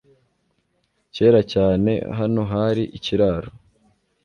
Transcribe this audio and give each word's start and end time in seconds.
Kera 1.15 1.41
cyane, 1.53 1.91
hano 2.17 2.41
hari 2.51 2.83
ikiraro. 2.97 3.49